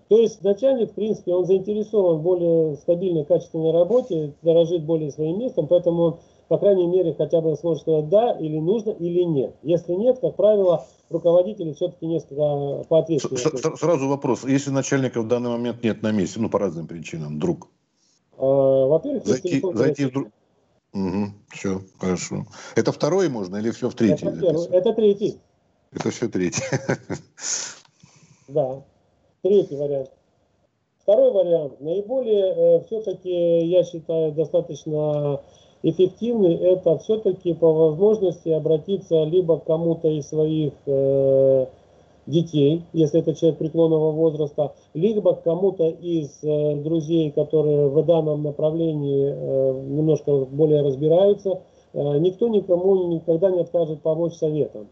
[0.08, 5.40] То есть начальник, в принципе, он заинтересован в более стабильной, качественной работе, дорожит более своим
[5.40, 6.20] местом, поэтому
[6.52, 9.56] по крайней мере, хотя бы сможет сказать да или нужно, или нет.
[9.64, 13.78] Если нет, как правило, руководители все-таки несколько поответственнее.
[13.78, 14.44] Сразу вопрос.
[14.44, 17.70] Если начальника в данный момент нет на месте, ну, по разным причинам, друг?
[18.38, 20.28] А, во-первых, зайти, зайти в друг...
[20.94, 22.46] Угу, все, хорошо.
[22.76, 24.26] Это второй можно или все в третий?
[24.26, 25.40] Это, первый, это третий.
[25.94, 26.64] Это все третий.
[28.50, 28.84] Да,
[29.42, 30.12] третий вариант.
[31.04, 35.40] Второй вариант, наиболее э, все-таки, я считаю, достаточно
[35.84, 41.66] эффективный, это все-таки по возможности обратиться либо к кому-то из своих э,
[42.28, 48.44] детей, если это человек преклонного возраста, либо к кому-то из э, друзей, которые в данном
[48.44, 51.62] направлении э, немножко более разбираются.
[51.94, 54.88] Э, никто никому никогда не откажет помочь советом.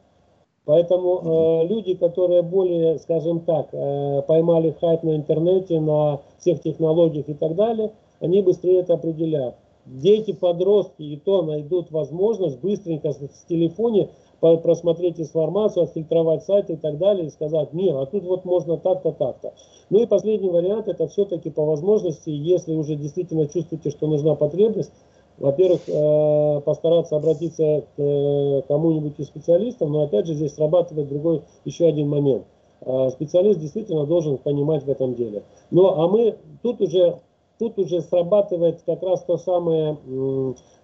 [0.65, 1.21] Поэтому
[1.63, 7.33] э, люди, которые более, скажем так, э, поймали хайп на интернете, на всех технологиях и
[7.33, 9.55] так далее, они быстрее это определяют
[9.89, 16.97] дети, подростки и то найдут возможность быстренько с телефоне просмотреть информацию, отфильтровать сайты и так
[16.97, 19.53] далее, и сказать, нет, а тут вот можно так-то, так-то.
[19.89, 24.91] Ну и последний вариант, это все-таки по возможности, если уже действительно чувствуете, что нужна потребность,
[25.37, 31.41] во-первых, э, постараться обратиться к э, кому-нибудь из специалистов, но опять же здесь срабатывает другой
[31.65, 32.43] еще один момент.
[32.81, 35.43] Э, специалист действительно должен понимать в этом деле.
[35.71, 37.19] Ну а мы тут уже
[37.59, 39.97] тут уже срабатывает как раз то самое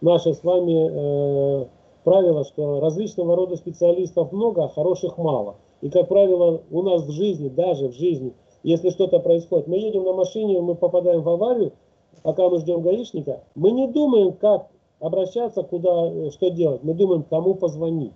[0.02, 1.66] наше с вами э,
[2.04, 5.56] правило, что различного рода специалистов много, а хороших мало.
[5.82, 8.34] И, как правило, у нас в жизни, даже в жизни,
[8.64, 11.72] если что-то происходит, мы едем на машине, мы попадаем в аварию,
[12.24, 14.68] пока мы ждем гаишника, мы не думаем, как
[15.00, 16.84] обращаться, куда, э, что делать.
[16.84, 18.14] Мы думаем, кому позвонить.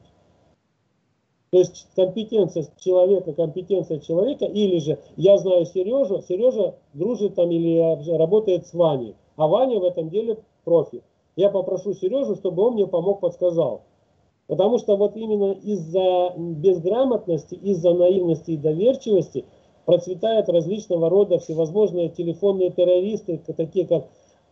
[1.51, 8.17] То есть компетенция человека, компетенция человека, или же я знаю Сережу, Сережа дружит там или
[8.17, 11.01] работает с Ваней, а Ваня в этом деле профи.
[11.35, 13.81] Я попрошу Сережу, чтобы он мне помог, подсказал.
[14.47, 19.45] Потому что вот именно из-за безграмотности, из-за наивности и доверчивости
[19.85, 24.07] процветают различного рода всевозможные телефонные террористы, такие как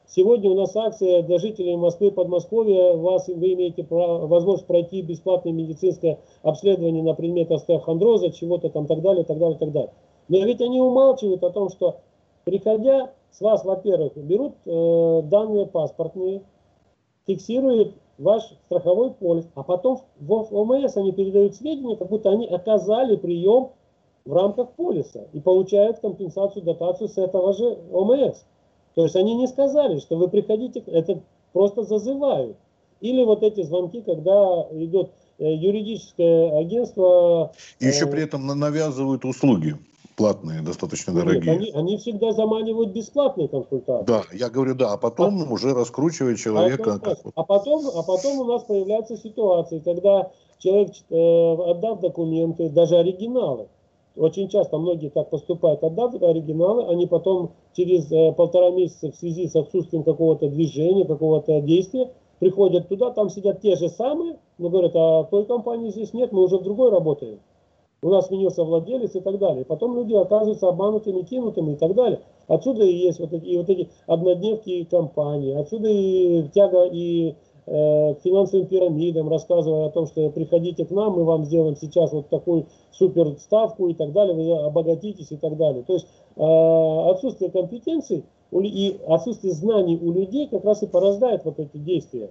[0.10, 2.94] Сегодня у нас акция для жителей Москвы, Подмосковья.
[2.94, 9.26] Вас, вы имеете возможность пройти бесплатное медицинское обследование на предмет остеохондроза, чего-то там, так далее,
[9.26, 9.92] так далее, так далее.
[10.30, 11.98] Но ведь они умалчивают о том, что
[12.46, 16.42] приходя с вас, во-первых, берут э, данные паспортные,
[17.26, 23.18] фиксируют ваш страховой полис, а потом в ОМС они передают сведения, как будто они оказали
[23.18, 23.72] прием
[24.24, 28.46] в рамках полиса и получают компенсацию, дотацию с этого же ОМС.
[28.98, 31.22] То есть они не сказали, что вы приходите, это
[31.54, 32.58] просто зазывают.
[33.00, 37.52] Или вот эти звонки, когда идет э, юридическое агентство...
[37.80, 39.76] И еще при этом навязывают услуги
[40.16, 41.54] платные, достаточно Нет, дорогие.
[41.54, 44.06] Они, они всегда заманивают бесплатные консультации.
[44.08, 46.96] Да, я говорю, да, а потом а, уже раскручивает человека.
[46.96, 52.70] А, как, а, потом, а потом у нас появляются ситуации, когда человек, э, отдав документы,
[52.70, 53.68] даже оригиналы,
[54.18, 59.48] очень часто многие так поступают, отдав оригиналы, они потом через э, полтора месяца в связи
[59.48, 64.96] с отсутствием какого-то движения, какого-то действия, приходят туда, там сидят те же самые, но говорят,
[64.96, 67.40] а той компании здесь нет, мы уже в другой работаем
[68.02, 69.66] у нас сменился владелец и так далее.
[69.66, 72.22] Потом люди оказываются обманутыми, кинутыми и так далее.
[72.48, 77.36] Отсюда и есть вот эти, и вот эти однодневки компании, отсюда и тяга и
[77.68, 82.30] к финансовым пирамидам, рассказывая о том, что приходите к нам, мы вам сделаем сейчас вот
[82.30, 85.84] такую супер ставку и так далее, вы обогатитесь и так далее.
[85.84, 91.60] То есть э, отсутствие компетенций и отсутствие знаний у людей как раз и порождает вот
[91.60, 92.30] эти действия.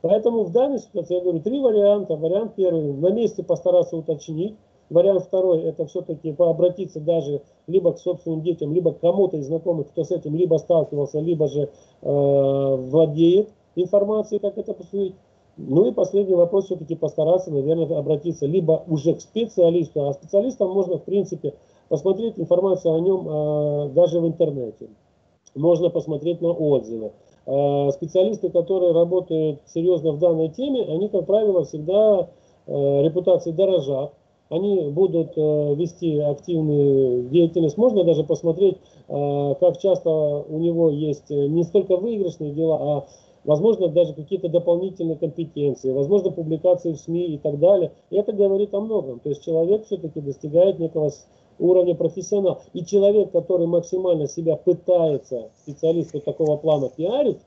[0.00, 2.16] Поэтому в данной ситуации я говорю три варианта.
[2.16, 4.54] Вариант первый, на месте постараться уточнить,
[4.90, 9.88] Вариант второй, это все-таки обратиться даже либо к собственным детям, либо к кому-то из знакомых,
[9.88, 11.68] кто с этим либо сталкивался, либо же
[12.00, 13.50] э, владеет
[13.82, 15.14] информацией, как это поступить.
[15.58, 20.98] Ну и последний вопрос, все-таки постараться, наверное, обратиться либо уже к специалисту, а специалистам можно,
[20.98, 21.54] в принципе,
[21.88, 24.88] посмотреть информацию о нем э, даже в интернете.
[25.56, 27.10] Можно посмотреть на отзывы.
[27.46, 32.28] Э, специалисты, которые работают серьезно в данной теме, они, как правило, всегда
[32.66, 34.12] э, репутацией дорожат
[34.50, 37.76] они будут вести активную деятельность.
[37.76, 43.06] Можно даже посмотреть, как часто у него есть не столько выигрышные дела, а
[43.48, 47.92] возможно даже какие-то дополнительные компетенции, возможно публикации в СМИ и так далее.
[48.10, 49.20] И это говорит о многом.
[49.20, 51.10] То есть человек все-таки достигает некого
[51.58, 52.60] уровня профессионала.
[52.74, 57.40] И человек, который максимально себя пытается, специалист вот такого плана пиарить,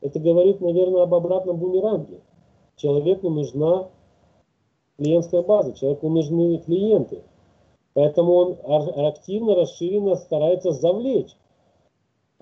[0.00, 2.20] это говорит, наверное, об обратном бумеранге.
[2.76, 3.90] Человеку нужна
[4.96, 7.22] клиентская база, человеку нужны клиенты.
[7.92, 11.36] Поэтому он активно, расширенно старается завлечь.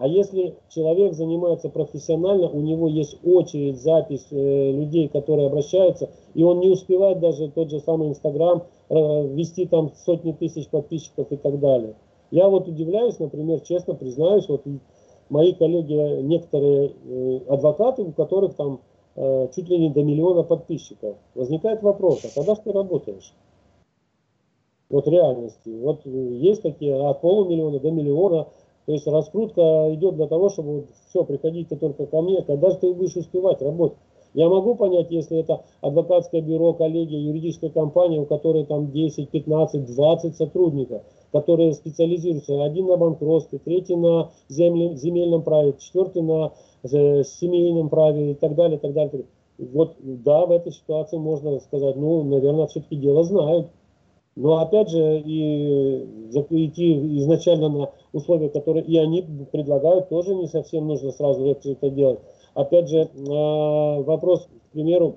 [0.01, 6.43] А если человек занимается профессионально, у него есть очередь, запись э, людей, которые обращаются, и
[6.43, 8.95] он не успевает даже тот же самый Инстаграм э,
[9.29, 11.95] вести там сотни тысяч подписчиков и так далее.
[12.33, 14.63] Я вот удивляюсь, например, честно признаюсь, вот
[15.29, 18.81] мои коллеги, некоторые э, адвокаты, у которых там
[19.17, 21.17] Э, чуть ли не до миллиона подписчиков.
[21.35, 23.35] Возникает вопрос, а когда же ты работаешь?
[24.89, 25.69] Вот реальности.
[25.69, 28.49] Вот есть такие от полумиллиона до миллиона.
[28.91, 32.93] То есть раскрутка идет для того, чтобы все, приходите только ко мне, когда же ты
[32.93, 33.97] будешь успевать работать.
[34.35, 39.95] Я могу понять, если это адвокатское бюро, коллегия, юридическая компания, у которой там 10, 15,
[39.95, 42.65] 20 сотрудников, которые специализируются.
[42.65, 46.51] Один на банкротстве, третий на земельном праве, четвертый на
[46.83, 49.25] семейном праве и так далее, так далее.
[49.57, 53.69] Вот да, в этой ситуации можно сказать, ну, наверное, все-таки дело знают.
[54.37, 60.87] Но опять же, и идти изначально на условия, которые и они предлагают, тоже не совсем
[60.87, 62.21] нужно сразу это делать.
[62.55, 65.17] Опять же, а, вопрос, к примеру,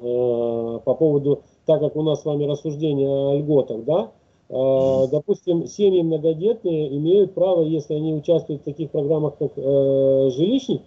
[0.00, 4.10] а, по поводу, так как у нас с вами рассуждение о льготах, да,
[4.48, 10.82] а, допустим, семьи многодетные имеют право, если они участвуют в таких программах, как э, жилищник,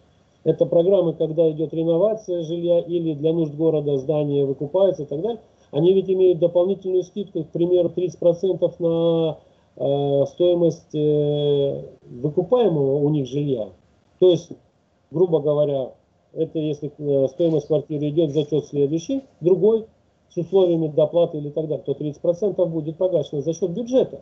[0.46, 5.42] это программы, когда идет реновация жилья или для нужд города здание выкупается и так далее,
[5.72, 9.38] они ведь имеют дополнительную скидку, к примеру, 30% на
[9.76, 13.70] э, стоимость э, выкупаемого у них жилья.
[14.20, 14.52] То есть,
[15.12, 15.92] грубо говоря,
[16.34, 19.86] это если э, стоимость квартиры идет за счет следующий, другой
[20.30, 24.22] с условиями доплаты или так далее, то 30% будет погашено за счет бюджета.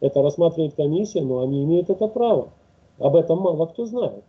[0.00, 2.48] Это рассматривает комиссия, но они имеют это право.
[2.98, 4.24] Об этом мало кто знает.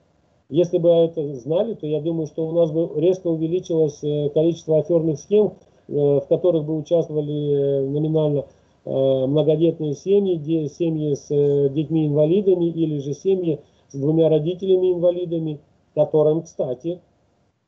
[0.49, 3.99] Если бы это знали, то я думаю, что у нас бы резко увеличилось
[4.33, 5.53] количество аферных схем,
[5.87, 8.45] в которых бы участвовали э, номинально
[8.85, 15.59] многодетные семьи, семьи с детьми-инвалидами или же семьи с двумя родителями-инвалидами,
[15.93, 17.01] которым, кстати,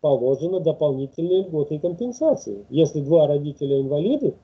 [0.01, 2.65] положено дополнительные льготы и компенсации.
[2.69, 4.35] Если два родителя инвалиды,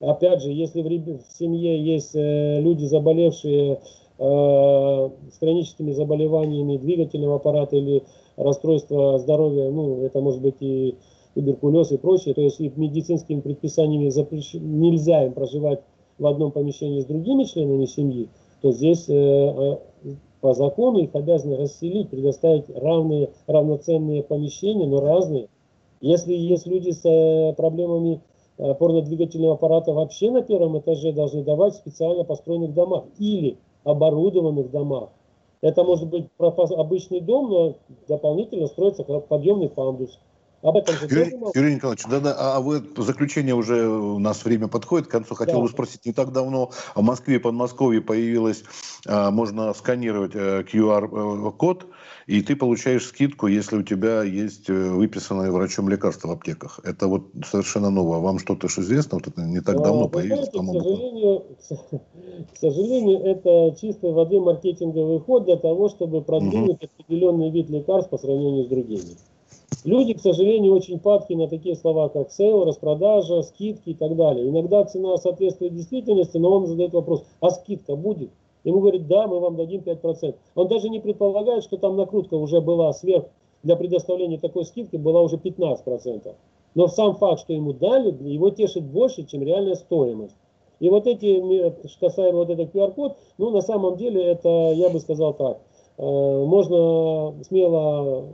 [0.00, 3.78] опять же, если в, семье есть э, люди, заболевшие э,
[4.18, 8.02] с хроническими заболеваниями двигательного аппарата или
[8.36, 10.96] расстройства здоровья, ну, это может быть и
[11.34, 14.54] туберкулез и прочее, то есть и медицинскими предписаниями запрещ...
[14.54, 15.80] нельзя им проживать
[16.18, 18.28] в одном помещении с другими членами семьи,
[18.60, 19.78] то здесь э,
[20.40, 25.48] по закону их обязаны расселить, предоставить равные, равноценные помещения, но разные.
[26.00, 28.20] Если есть люди с э, проблемами
[28.58, 34.70] э, опорно-двигательного аппарата вообще на первом этаже должны давать в специально построенных домах или оборудованных
[34.70, 35.10] домах.
[35.62, 37.74] Это может быть обычный дом, но
[38.08, 40.18] дополнительно строится подъемный пандус.
[40.62, 44.68] Об этом же Юрий, Юрий Николаевич, да, да, а вы заключение уже у нас время
[44.68, 45.34] подходит к концу.
[45.34, 45.62] Хотел да.
[45.62, 48.64] бы спросить, не так давно в Москве и Подмосковье появилось,
[49.06, 51.86] а, можно сканировать QR-код, э,
[52.26, 56.78] и ты получаешь скидку, если у тебя есть э, выписанное врачом лекарство в аптеках.
[56.84, 58.18] Это вот совершенно новое.
[58.18, 59.16] Вам что-то известно?
[59.16, 61.44] Вот это не так а, давно появилось, знаете, К сожалению,
[62.52, 66.90] к сожалению, это чистой воды маркетинговый ход для того, чтобы продвинуть угу.
[66.98, 69.16] определенный вид лекарств по сравнению с другими.
[69.84, 74.48] Люди, к сожалению, очень падки на такие слова, как sale, распродажа, скидки и так далее.
[74.48, 78.30] Иногда цена соответствует действительности, но он задает вопрос, а скидка будет?
[78.64, 80.34] Ему говорят, да, мы вам дадим 5%.
[80.54, 83.24] Он даже не предполагает, что там накрутка уже была сверх,
[83.62, 86.34] для предоставления такой скидки была уже 15%.
[86.74, 90.36] Но сам факт, что ему дали, его тешит больше, чем реальная стоимость.
[90.78, 95.34] И вот эти, касаемо вот этот QR-код, ну на самом деле это, я бы сказал
[95.34, 95.58] так,
[95.98, 98.28] э, можно смело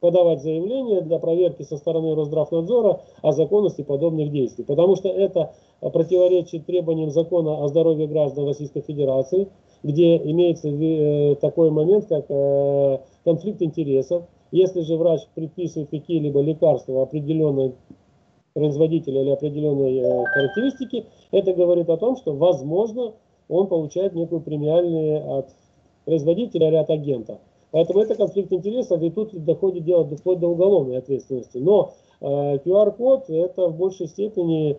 [0.00, 4.64] подавать заявление для проверки со стороны Росздравнадзора о законности подобных действий.
[4.64, 9.48] Потому что это противоречит требованиям закона о здоровье граждан Российской Федерации,
[9.82, 14.24] где имеется э, такой момент, как э, конфликт интересов.
[14.52, 17.74] Если же врач предписывает какие-либо лекарства определенной
[18.52, 23.12] производителя или определенной э, характеристики, это говорит о том, что, возможно,
[23.48, 25.48] он получает некую премиальную от
[26.04, 27.38] производителя или от агента.
[27.72, 31.58] Поэтому это конфликт интересов, и тут доходит дело вплоть до уголовной ответственности.
[31.58, 32.24] Но э,
[32.64, 34.78] QR-код это в большей степени,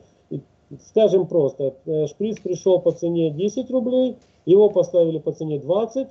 [0.88, 6.08] скажем просто, э, шприц пришел по цене 10 рублей, его поставили по цене 20,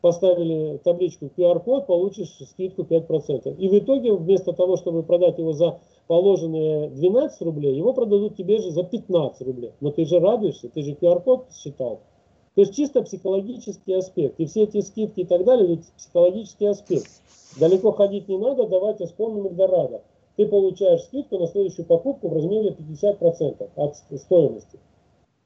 [0.00, 3.56] поставили табличку QR-код, получишь скидку 5%.
[3.56, 8.58] И в итоге вместо того, чтобы продать его за положенные 12 рублей, его продадут тебе
[8.58, 9.72] же за 15 рублей.
[9.80, 12.00] Но ты же радуешься, ты же QR-код считал.
[12.60, 14.38] То есть чисто психологический аспект.
[14.38, 17.08] И все эти скидки и так далее, это психологический аспект.
[17.58, 20.02] Далеко ходить не надо, давайте вспомним Эльдорадо.
[20.36, 24.78] Ты получаешь скидку на следующую покупку в размере 50% от стоимости.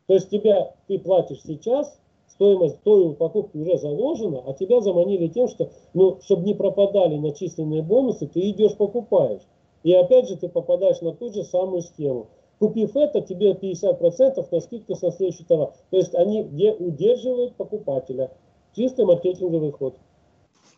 [0.08, 1.96] То есть тебя, ты платишь сейчас,
[2.26, 7.82] стоимость той покупки уже заложена, а тебя заманили тем, что, ну, чтобы не пропадали начисленные
[7.82, 9.42] бонусы, ты идешь покупаешь.
[9.84, 12.26] И опять же ты попадаешь на ту же самую схему.
[12.64, 15.74] Купив это, тебе 50% на скидку со следующий товар.
[15.90, 18.30] То есть они где удерживают покупателя.
[18.74, 19.98] Чистый маркетинговый ход.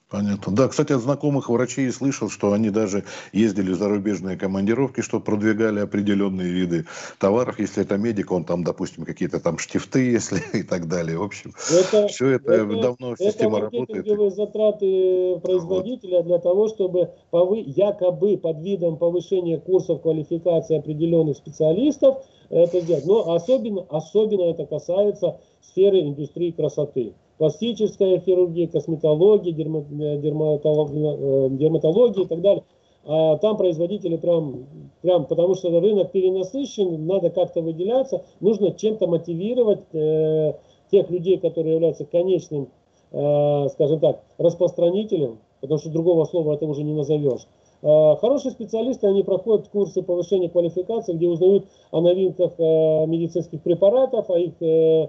[0.08, 0.54] Понятно.
[0.54, 3.02] Да, кстати, от знакомых врачей слышал, что они даже
[3.32, 6.86] ездили в зарубежные командировки, что продвигали определенные виды
[7.18, 7.58] товаров.
[7.58, 11.18] Если это медик, он там, допустим, какие-то там штифты, если и так далее.
[11.18, 14.06] В общем, это, все это, это давно это система работает.
[14.06, 16.26] Это затраты производителя вот.
[16.26, 23.06] для того, чтобы повы, якобы под видом повышения курсов квалификации определенных специалистов это сделать.
[23.06, 32.26] Но особенно, особенно это касается сферы индустрии красоты пластическая хирургия, косметология, дерматология, э, дерматология и
[32.26, 32.62] так далее.
[33.08, 34.66] А там производители прям,
[35.00, 40.54] прям, потому что рынок перенасыщен, надо как-то выделяться, нужно чем-то мотивировать э,
[40.90, 42.68] тех людей, которые являются конечным,
[43.12, 47.46] э, скажем так, распространителем, потому что другого слова это уже не назовешь.
[47.82, 54.28] Э, хорошие специалисты, они проходят курсы повышения квалификации, где узнают о новинках э, медицинских препаратов,
[54.30, 55.08] о их э, Э,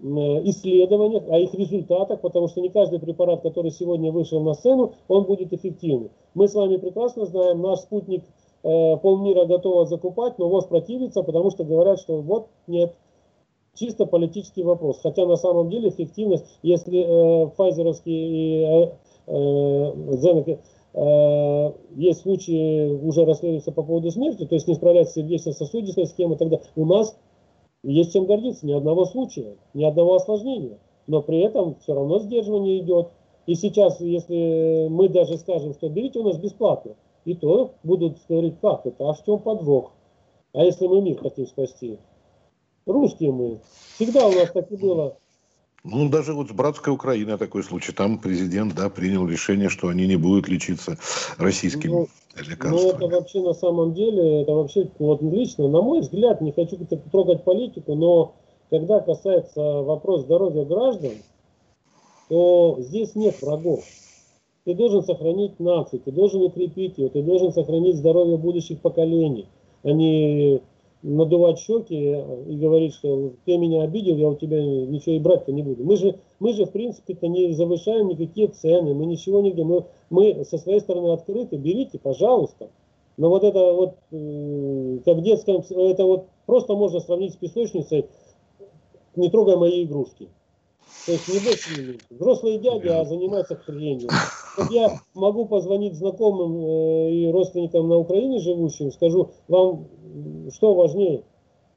[0.00, 5.24] исследованиях, о их результатах, потому что не каждый препарат, который сегодня вышел на сцену, он
[5.24, 6.10] будет эффективным.
[6.34, 8.22] Мы с вами прекрасно знаем, наш спутник
[8.62, 12.94] э, полмира готово закупать, но ВОЗ противится, потому что говорят, что вот нет,
[13.74, 15.00] чисто политический вопрос.
[15.02, 18.92] Хотя на самом деле эффективность, если э, файзеровские и э,
[19.28, 20.56] э,
[20.94, 26.60] э, есть случаи, уже расследуются по поводу смерти, то есть не справляется сердечно-сосудистой схемой, тогда
[26.74, 27.16] у нас
[27.92, 30.78] есть чем гордиться, ни одного случая, ни одного осложнения.
[31.06, 33.08] Но при этом все равно сдерживание идет.
[33.46, 38.56] И сейчас, если мы даже скажем, что берите у нас бесплатно, и то будут говорить,
[38.60, 39.92] как это, а в чем подвох?
[40.52, 41.98] А если мы мир хотим спасти?
[42.86, 43.60] Русские мы.
[43.94, 45.16] Всегда у нас так и было.
[45.88, 47.92] Ну, даже вот с братской Украиной такой случай.
[47.92, 50.98] Там президент, да, принял решение, что они не будут лечиться
[51.38, 52.82] российскими ну, лекарствами.
[52.82, 56.76] Ну, это вообще на самом деле, это вообще, вот лично, на мой взгляд, не хочу
[57.12, 58.34] трогать политику, но
[58.68, 61.12] когда касается вопрос здоровья граждан,
[62.28, 63.84] то здесь нет врагов.
[64.64, 69.46] Ты должен сохранить нацию, ты должен укрепить ее, ты должен сохранить здоровье будущих поколений,
[69.84, 70.60] а не
[71.02, 75.62] надувать щеки и говорить, что ты меня обидел, я у тебя ничего и брать-то не
[75.62, 75.84] буду.
[75.84, 80.44] Мы же, мы же в принципе-то не завышаем никакие цены, мы ничего нигде, мы, мы
[80.44, 82.70] со своей стороны открыты, берите, пожалуйста.
[83.16, 88.06] Но вот это вот, э, как в детском, это вот просто можно сравнить с песочницей,
[89.14, 90.28] не трогая мои игрушки.
[91.06, 92.06] То есть не больше, не меньше.
[92.10, 94.08] Взрослые дяди, а занимаются хренью.
[94.56, 99.86] Вот я могу позвонить знакомым э, и родственникам на Украине живущим, скажу, вам
[100.52, 101.22] что важнее,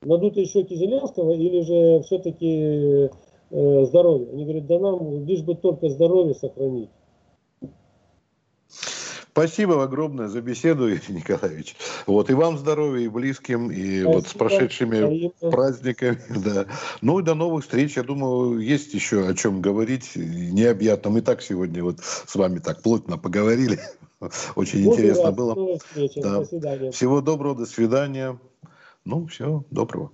[0.01, 3.09] надутые щеки Зеленского или же все-таки
[3.51, 4.29] э, здоровье?
[4.31, 6.89] Они говорят, да нам лишь бы только здоровье сохранить.
[9.31, 11.75] Спасибо огромное за беседу, Юрий Николаевич.
[12.07, 14.09] Вот, и вам здоровья, и близким, и Спасибо.
[14.09, 15.51] вот с прошедшими Спасибо.
[15.51, 16.21] праздниками.
[16.29, 16.65] Да.
[17.01, 17.97] Ну и до новых встреч.
[17.97, 21.11] Я думаю, есть еще о чем говорить необъятно.
[21.11, 23.79] Мы так сегодня вот с вами так плотно поговорили.
[24.55, 25.79] Очень Буду интересно было.
[26.15, 26.39] Да.
[26.39, 26.91] До свидания.
[26.91, 28.39] Всего доброго, до свидания.
[29.05, 30.11] Ну, все, доброго.